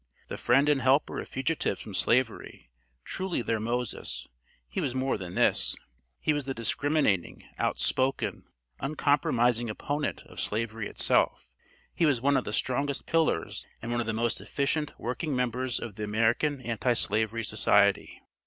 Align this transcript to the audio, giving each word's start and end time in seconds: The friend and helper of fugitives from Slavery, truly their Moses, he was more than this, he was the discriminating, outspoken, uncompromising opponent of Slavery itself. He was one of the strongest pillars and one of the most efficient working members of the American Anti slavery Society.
The 0.29 0.37
friend 0.37 0.67
and 0.67 0.81
helper 0.81 1.19
of 1.19 1.29
fugitives 1.29 1.79
from 1.79 1.93
Slavery, 1.93 2.71
truly 3.03 3.43
their 3.43 3.59
Moses, 3.59 4.27
he 4.67 4.81
was 4.81 4.95
more 4.95 5.15
than 5.15 5.35
this, 5.35 5.75
he 6.19 6.33
was 6.33 6.45
the 6.45 6.55
discriminating, 6.55 7.43
outspoken, 7.59 8.45
uncompromising 8.79 9.69
opponent 9.69 10.23
of 10.23 10.39
Slavery 10.39 10.87
itself. 10.87 11.51
He 11.93 12.07
was 12.07 12.19
one 12.19 12.35
of 12.35 12.45
the 12.45 12.51
strongest 12.53 13.05
pillars 13.05 13.63
and 13.79 13.91
one 13.91 14.01
of 14.01 14.07
the 14.07 14.11
most 14.11 14.41
efficient 14.41 14.91
working 14.99 15.35
members 15.35 15.79
of 15.79 15.93
the 15.93 16.03
American 16.03 16.61
Anti 16.61 16.93
slavery 16.93 17.43
Society. 17.43 18.23